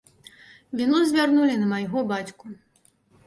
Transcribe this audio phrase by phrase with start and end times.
[0.77, 2.45] Віну звярнулі на майго бацьку.